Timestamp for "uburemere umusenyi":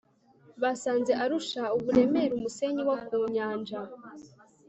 1.77-2.81